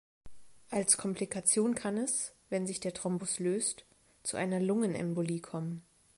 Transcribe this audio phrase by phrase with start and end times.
[0.71, 3.85] Als Komplikation kann es, wenn sich der Thrombus löst,
[4.23, 5.83] zu einer Lungenembolie kommen.